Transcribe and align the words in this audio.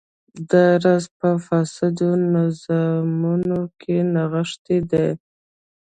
دا 0.49 0.65
راز 0.83 1.05
په 1.19 1.29
فاسدو 1.45 2.09
نظامونو 2.35 3.59
کې 3.81 3.95
نغښتی 4.13 4.77
دی. 4.91 5.09